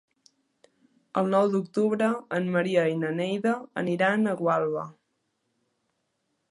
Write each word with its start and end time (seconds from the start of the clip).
El 1.21 1.29
nou 1.33 1.49
d'octubre 1.55 2.07
en 2.39 2.49
Maria 2.57 2.87
i 2.95 2.99
na 3.03 3.13
Neida 3.19 3.55
aniran 3.83 4.31
a 4.33 4.37
Gualba. 4.43 4.89